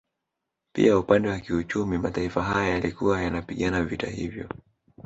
Pia 0.75 0.97
upande 0.97 1.29
wa 1.29 1.39
kiuchumi 1.39 1.97
mataifa 1.97 2.43
haya 2.43 2.69
yalikuwa 2.69 3.21
yanapigana 3.21 3.83
vita 3.83 4.07
hivyo 4.09 4.49